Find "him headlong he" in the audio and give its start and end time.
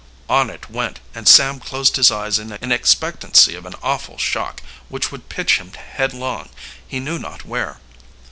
5.57-6.99